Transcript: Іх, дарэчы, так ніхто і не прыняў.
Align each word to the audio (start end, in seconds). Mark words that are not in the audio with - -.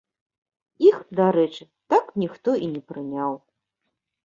Іх, 0.89 0.97
дарэчы, 1.19 1.63
так 1.95 2.05
ніхто 2.23 2.51
і 2.65 2.73
не 2.75 2.83
прыняў. 2.91 3.31